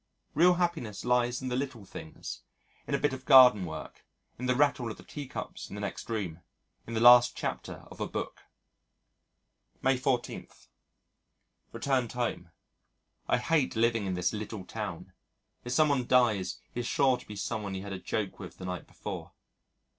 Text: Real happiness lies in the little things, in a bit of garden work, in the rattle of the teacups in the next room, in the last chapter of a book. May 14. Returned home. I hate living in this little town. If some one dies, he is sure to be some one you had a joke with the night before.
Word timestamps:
Real 0.33 0.55
happiness 0.55 1.05
lies 1.05 1.43
in 1.43 1.49
the 1.49 1.55
little 1.55 1.85
things, 1.85 2.41
in 2.87 2.95
a 2.95 2.99
bit 2.99 3.13
of 3.13 3.23
garden 3.23 3.67
work, 3.67 4.03
in 4.39 4.47
the 4.47 4.55
rattle 4.55 4.89
of 4.89 4.97
the 4.97 5.03
teacups 5.03 5.69
in 5.69 5.75
the 5.75 5.81
next 5.81 6.09
room, 6.09 6.39
in 6.87 6.95
the 6.95 6.99
last 6.99 7.35
chapter 7.35 7.83
of 7.91 8.01
a 8.01 8.07
book. 8.07 8.41
May 9.83 9.97
14. 9.97 10.47
Returned 11.71 12.13
home. 12.13 12.49
I 13.27 13.37
hate 13.37 13.75
living 13.75 14.07
in 14.07 14.15
this 14.15 14.33
little 14.33 14.65
town. 14.65 15.13
If 15.63 15.71
some 15.73 15.89
one 15.89 16.07
dies, 16.07 16.57
he 16.73 16.79
is 16.79 16.87
sure 16.87 17.17
to 17.17 17.27
be 17.27 17.35
some 17.35 17.61
one 17.61 17.75
you 17.75 17.83
had 17.83 17.93
a 17.93 17.99
joke 17.99 18.39
with 18.39 18.57
the 18.57 18.65
night 18.65 18.87
before. 18.87 19.33